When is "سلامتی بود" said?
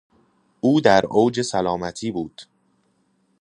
1.41-2.41